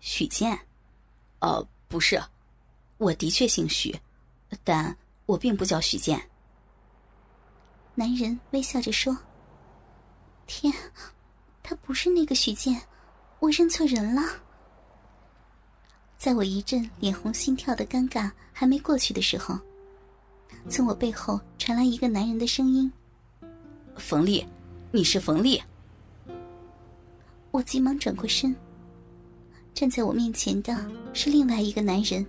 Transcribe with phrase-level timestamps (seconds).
[0.00, 0.58] 许健？
[1.40, 2.20] 哦，不是，
[2.98, 3.96] 我的确姓许，
[4.64, 6.20] 但我并不叫许健。
[7.94, 9.16] 男人微笑着说
[10.46, 10.72] ：“天，
[11.62, 12.80] 他不是那个许健，
[13.40, 14.22] 我认错人了。”
[16.16, 19.58] 在我一阵脸红心跳的尴尬还没过去的时候，
[20.68, 22.92] 从我背后传来一个男人的声音
[23.96, 24.46] ：“冯丽，
[24.90, 25.62] 你是冯丽。”
[27.52, 28.54] 我急忙转过身。
[29.78, 30.76] 站在我面前的
[31.12, 32.26] 是另外一个男人，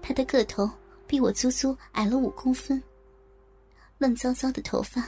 [0.00, 0.66] 他的个头
[1.06, 2.82] 比我足足矮了五公分，
[3.98, 5.06] 乱糟糟的头发，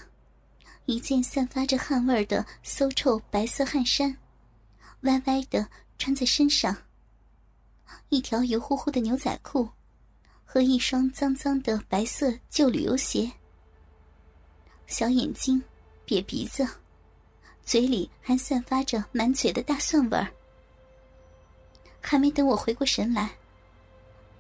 [0.85, 4.15] 一件散发着汗味的馊臭白色汗衫，
[5.05, 5.67] 歪歪的
[5.99, 6.77] 穿在身上，
[8.11, 9.67] 一条油乎乎的牛仔裤，
[10.45, 13.33] 和一双脏脏的白色旧旅游鞋，
[14.87, 15.63] 小眼睛，
[16.07, 16.69] 瘪鼻子，
[17.65, 20.31] 嘴里还散发着满嘴的大蒜味儿。
[22.03, 23.31] 还没等我回过神来，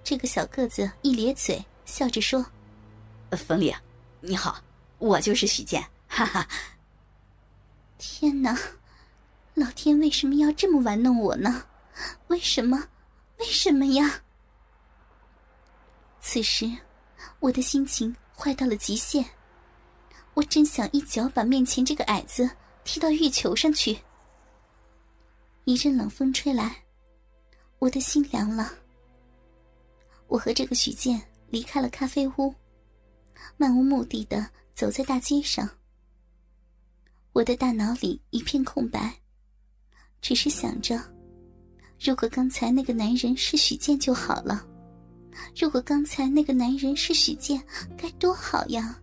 [0.04, 2.44] 这个小个子一咧嘴，笑着说
[3.32, 3.74] ：“冯丽，
[4.20, 4.60] 你好，
[4.98, 6.46] 我就是许健，哈哈。”
[7.96, 8.58] 天哪，
[9.54, 11.64] 老天为什么要这么玩弄我呢？
[12.26, 12.88] 为什么？
[13.38, 14.22] 为什么呀？
[16.20, 16.70] 此时，
[17.38, 19.24] 我的心情坏到了极限，
[20.34, 22.50] 我真想一脚把面前这个矮子
[22.84, 23.98] 踢到月球上去。
[25.64, 26.81] 一阵冷风吹来。
[27.82, 28.72] 我的心凉了。
[30.28, 32.54] 我和这个许健离开了咖啡屋，
[33.56, 35.68] 漫无目的的走在大街上。
[37.32, 39.12] 我的大脑里一片空白，
[40.20, 40.96] 只是想着，
[41.98, 44.64] 如果刚才那个男人是许健就好了。
[45.60, 47.60] 如果刚才那个男人是许健，
[47.98, 48.96] 该多好呀！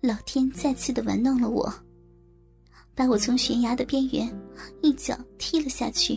[0.00, 1.74] 老天再次的玩弄了我，
[2.94, 4.32] 把我从悬崖的边缘
[4.82, 6.16] 一脚踢了下去。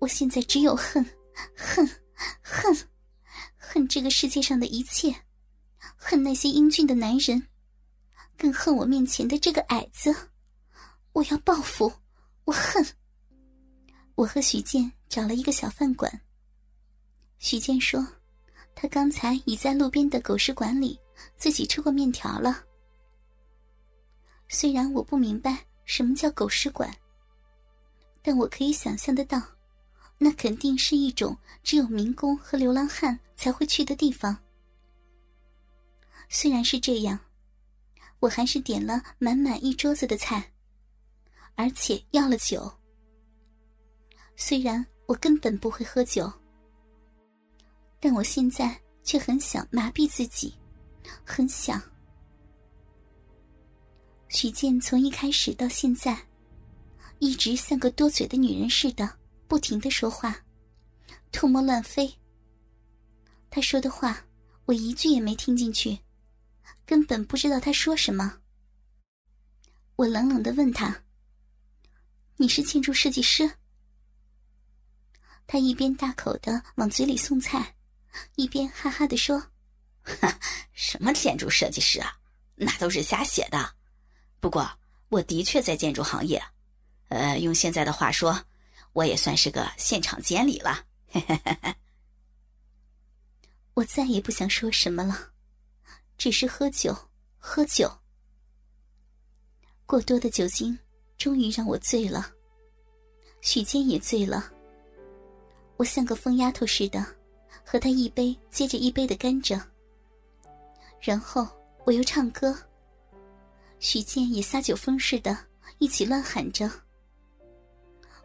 [0.00, 1.04] 我现在只有恨，
[1.56, 1.88] 恨，
[2.42, 2.88] 恨，
[3.56, 5.14] 恨这个世界上的一切，
[5.96, 7.48] 恨那些英俊的男人，
[8.36, 10.14] 更恨我面前的这个矮子。
[11.12, 11.92] 我要报复，
[12.44, 12.86] 我恨。
[14.14, 16.20] 我和许健找了一个小饭馆。
[17.38, 18.06] 许健说，
[18.74, 20.98] 他刚才已在路边的狗食馆里
[21.36, 22.64] 自己吃过面条了。
[24.48, 26.92] 虽然我不明白什么叫狗食馆，
[28.22, 29.42] 但我可以想象得到。
[30.18, 34.36] 那肯定是一种只有民工和流浪汉才会去的地方。
[36.28, 37.18] 虽然是这样，
[38.18, 40.52] 我还是点了满满一桌子的菜，
[41.54, 42.70] 而且要了酒。
[44.36, 46.30] 虽然我根本不会喝酒，
[47.98, 50.52] 但我现在却很想麻痹自己，
[51.24, 51.80] 很想。
[54.28, 56.18] 许健从一开始到现在，
[57.20, 59.17] 一直像个多嘴的女人似的。
[59.48, 60.44] 不停的说话，
[61.32, 62.14] 唾沫乱飞。
[63.48, 64.26] 他说的话，
[64.66, 65.98] 我一句也没听进去，
[66.84, 68.40] 根本不知道他说什么。
[69.96, 71.02] 我冷冷的问他
[72.36, 73.50] ：“你是建筑设计师？”
[75.48, 77.74] 他一边大口的往嘴里送菜，
[78.34, 79.42] 一边哈哈的说
[80.74, 82.18] ：“什么建筑设计师啊，
[82.54, 83.74] 那都是瞎写的。
[84.40, 84.70] 不过
[85.08, 86.40] 我的确在建筑行业，
[87.08, 88.38] 呃，用现在的话说。”
[88.92, 90.84] 我也算是个现场监理了，
[93.74, 95.32] 我再也不想说什么了，
[96.16, 96.96] 只是喝酒，
[97.38, 97.90] 喝酒。
[99.86, 100.78] 过多的酒精
[101.16, 102.32] 终于让我醉了，
[103.40, 104.52] 许健也醉了。
[105.76, 107.06] 我像个疯丫头似的，
[107.64, 109.60] 和他一杯接着一杯的干着。
[111.00, 111.46] 然后
[111.84, 112.58] 我又唱歌，
[113.78, 115.46] 许健也撒酒疯似的，
[115.78, 116.68] 一起乱喊着。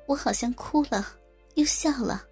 [0.05, 1.17] 我好像哭了，
[1.55, 2.25] 又笑了。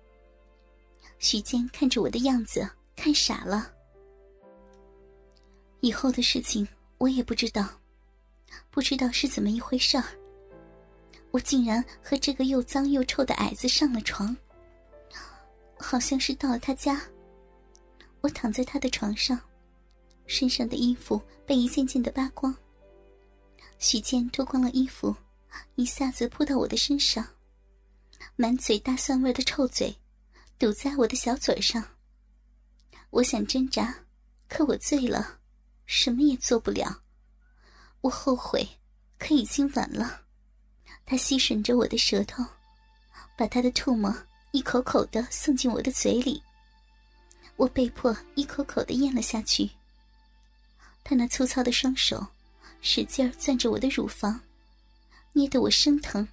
[1.19, 3.71] 许健看着我的样子，看傻了。
[5.79, 6.67] 以后的事情
[6.97, 7.67] 我也不知道，
[8.69, 10.03] 不知道是怎么一回事儿。
[11.31, 14.35] 我竟然和这个又脏又臭的矮子上了床，
[15.77, 17.01] 好像是到了他家。
[18.19, 19.39] 我躺在他的床上，
[20.27, 22.53] 身上的衣服被一件件的扒光。
[23.79, 25.15] 许健脱光了衣服，
[25.75, 27.25] 一下子扑到我的身上。
[28.35, 29.97] 满嘴大蒜味的臭嘴，
[30.57, 31.83] 堵在我的小嘴上。
[33.09, 33.94] 我想挣扎，
[34.47, 35.39] 可我醉了，
[35.85, 37.01] 什么也做不了。
[38.01, 38.68] 我后悔，
[39.18, 40.21] 可已经晚了。
[41.06, 42.44] 他吸吮着我的舌头，
[43.38, 44.15] 把他的唾沫
[44.51, 46.41] 一口口的送进我的嘴里。
[47.57, 49.69] 我被迫一口口的咽了下去。
[51.03, 52.25] 他那粗糙的双手，
[52.81, 54.39] 使劲攥着我的乳房，
[55.33, 56.27] 捏得我生疼。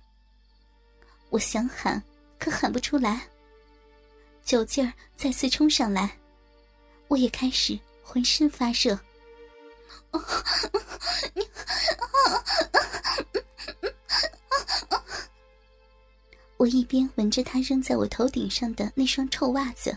[1.31, 2.03] 我想喊，
[2.39, 3.29] 可喊不出来。
[4.45, 6.19] 酒劲儿再次冲上来，
[7.09, 8.99] 我也开始浑身发热。
[16.57, 19.97] 我一边闻着他扔在我头顶上的那双臭袜子，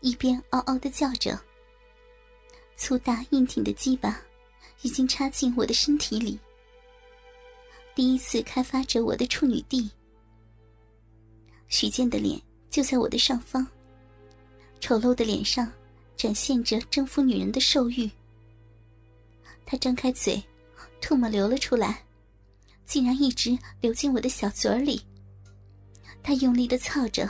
[0.00, 1.40] 一边嗷嗷的叫着。
[2.76, 4.20] 粗大硬挺的鸡巴
[4.82, 6.38] 已经插进我的身体里，
[7.94, 9.88] 第一次开发着我的处女地。
[11.72, 12.38] 许健的脸
[12.68, 13.66] 就在我的上方，
[14.78, 15.72] 丑陋的脸上
[16.18, 18.10] 展现着征服女人的兽欲。
[19.64, 20.44] 他张开嘴，
[21.00, 22.04] 唾沫流了出来，
[22.84, 25.02] 竟然一直流进我的小嘴里。
[26.22, 27.26] 他用力的操着，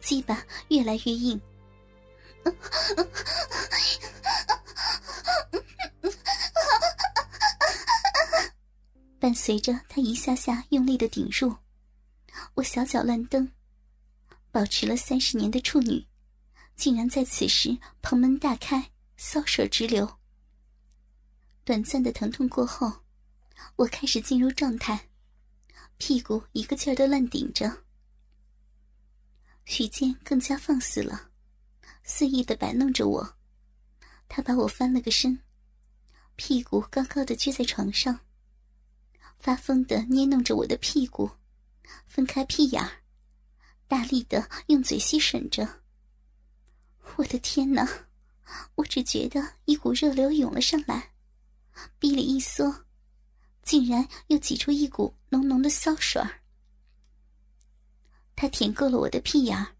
[0.00, 1.40] 鸡巴越来越硬。
[9.20, 11.54] 伴随着他一下下用力的顶入，
[12.54, 13.48] 我小脚乱蹬，
[14.52, 16.06] 保持了三十年的处女，
[16.76, 20.18] 竟然在此时棚门大开，骚水直流。
[21.64, 23.04] 短暂的疼痛过后，
[23.76, 25.08] 我开始进入状态，
[25.98, 27.84] 屁股一个劲儿的乱顶着。
[29.66, 31.30] 许健更加放肆了，
[32.02, 33.36] 肆意的摆弄着我。
[34.28, 35.38] 他把我翻了个身，
[36.34, 38.20] 屁股高高的撅在床上，
[39.38, 41.30] 发疯的捏弄着我的屁股，
[42.06, 42.99] 分开屁眼儿，
[43.90, 45.82] 大力的用嘴吸吮着。
[47.16, 48.06] 我的天哪！
[48.76, 51.10] 我只觉得一股热流涌了上来，
[51.98, 52.84] 逼里一缩，
[53.64, 56.42] 竟然又挤出一股浓浓的骚水儿。
[58.36, 59.74] 他舔够了我的屁眼儿，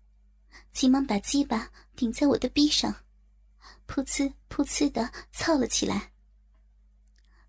[0.73, 2.93] 急忙把鸡巴顶在我的逼上，
[3.87, 6.11] 噗呲噗呲的操了起来。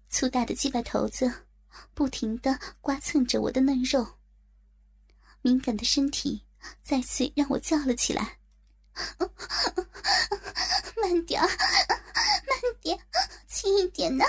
[0.09, 1.47] 粗大的鸡巴头子
[1.95, 4.19] 不停的刮蹭着我的嫩肉，
[5.41, 6.43] 敏感的身体
[6.81, 8.37] 再次让我叫了起来
[11.01, 11.49] ：“慢点，慢
[12.81, 12.99] 点，
[13.47, 14.25] 轻一点呢！”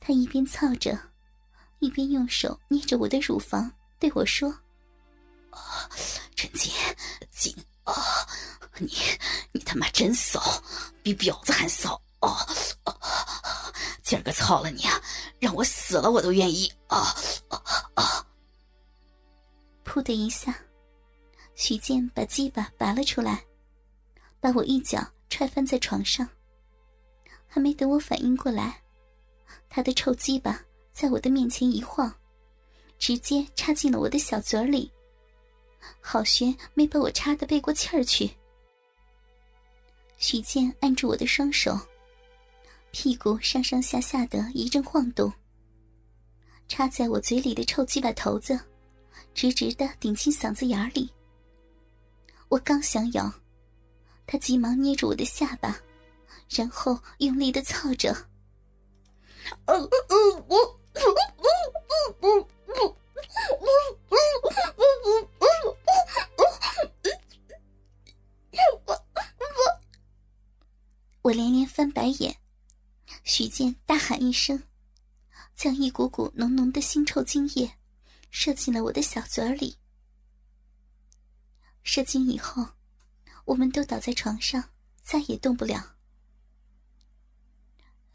[0.00, 0.98] 他一边操着。
[1.78, 4.48] 一边用手捏着我的乳房，对我说
[5.52, 5.90] ：“啊，
[6.34, 6.72] 陈锦
[7.30, 7.54] 锦
[7.84, 7.94] 啊，
[8.78, 8.90] 你
[9.52, 10.40] 你他妈真骚，
[11.02, 12.46] 比婊子还骚啊！
[14.06, 15.02] 今儿个操了你啊，
[15.40, 17.12] 让我死了我都愿意啊
[17.48, 17.60] 啊
[17.94, 18.24] 啊！”
[19.84, 20.56] 噗的一下，
[21.56, 23.44] 徐健把鸡巴拔了出来，
[24.38, 26.28] 把我一脚踹翻在床上。
[27.48, 28.80] 还没等我反应过来，
[29.68, 30.62] 他的臭鸡巴。
[30.92, 32.10] 在我的面前一晃，
[32.98, 34.90] 直接插进了我的小嘴里。
[36.00, 38.30] 好悬没把我插的背过气儿去。
[40.16, 41.78] 徐健按住我的双手，
[42.98, 45.30] 屁股上上下下的一阵晃动。
[46.66, 48.58] 插在我嘴里的臭鸡巴头子，
[49.34, 51.12] 直直的顶进嗓子眼里。
[52.48, 53.30] 我刚想咬，
[54.26, 55.78] 他急忙捏住我的下巴，
[56.48, 58.16] 然后用力的操着。
[59.66, 60.80] 呃呃我。
[71.20, 72.34] 我连连翻白眼，
[73.36, 74.62] 许健大喊一声，
[75.54, 77.70] 将一股股浓浓的腥臭精液
[78.30, 79.76] 射进了我的小嘴里。
[81.82, 82.66] 射精以后，
[83.44, 84.70] 我们都倒在床上，
[85.02, 85.96] 再也动不了。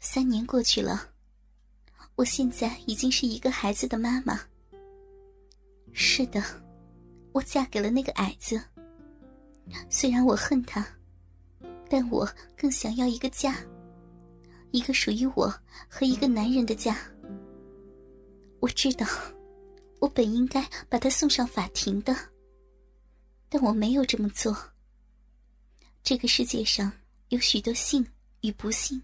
[0.00, 1.12] 三年过去了。
[2.16, 4.40] 我现在已经是一个孩子的妈妈。
[5.92, 6.42] 是的，
[7.30, 8.60] 我嫁给了那个矮子。
[9.88, 10.84] 虽然我恨他，
[11.88, 13.56] 但我更想要一个家，
[14.72, 15.48] 一个属于我
[15.88, 16.96] 和一个男人的家。
[18.58, 19.06] 我知道，
[20.00, 22.16] 我本应该把他送上法庭的，
[23.48, 24.56] 但我没有这么做。
[26.02, 26.90] 这个世界上
[27.28, 28.04] 有许多幸
[28.40, 29.00] 与不幸，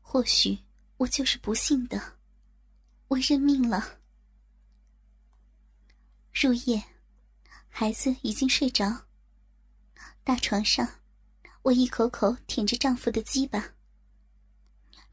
[0.00, 0.58] 或许。
[0.96, 2.00] 我就是不幸的，
[3.08, 3.98] 我认命了。
[6.32, 6.80] 入夜，
[7.68, 9.06] 孩子已经睡着。
[10.22, 10.88] 大床上，
[11.62, 13.73] 我一口口舔着丈夫的鸡巴。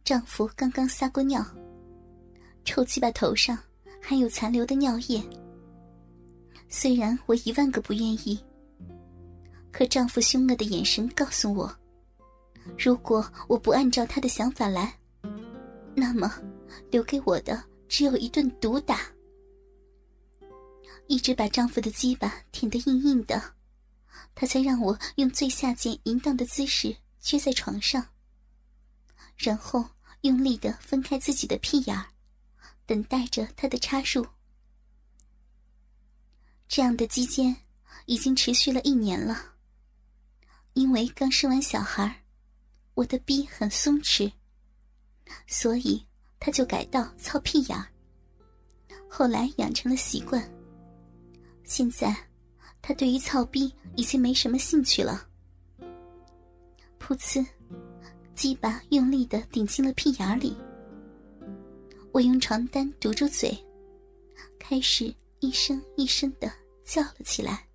[0.03, 1.45] 丈夫刚刚撒过尿，
[2.65, 3.57] 臭鸡巴头上
[4.01, 5.21] 还有残留的尿液。
[6.67, 8.39] 虽然我一万个不愿意，
[9.71, 11.73] 可丈夫凶恶的眼神告诉我，
[12.77, 14.93] 如果我不按照他的想法来。
[15.93, 16.33] 那么，
[16.89, 19.01] 留给我的只有一顿毒打。
[21.07, 23.41] 一直把丈夫的鸡巴舔得硬硬的，
[24.33, 28.05] 他才让我用最下贱淫荡的姿势撅在床上，
[29.41, 29.83] 然后
[30.21, 32.05] 用力的分开自己的屁眼儿，
[32.85, 34.25] 等待着他的插入。
[36.67, 37.55] 这样的期间
[38.05, 39.55] 已经持续了一年了。
[40.73, 42.23] 因为刚生完小孩，
[42.93, 44.31] 我的逼很松弛，
[45.47, 46.05] 所以
[46.39, 47.87] 他就改到操屁眼儿。
[49.09, 50.41] 后来养成了习惯，
[51.65, 52.15] 现在
[52.81, 55.27] 他对于操逼已经没什么兴趣了。
[56.97, 57.45] 噗呲，
[58.35, 60.55] 鸡巴用力的顶进了屁眼里。
[62.11, 63.57] 我用床单堵住嘴，
[64.59, 66.51] 开始一声一声的
[66.83, 67.65] 叫了起来。